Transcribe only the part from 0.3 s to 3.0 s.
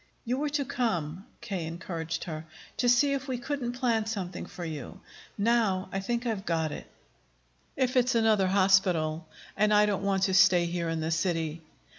were to come," K. encouraged her, "to